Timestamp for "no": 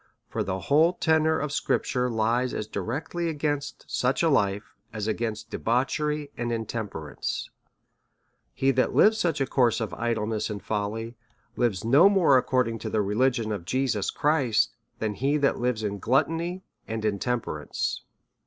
11.85-12.09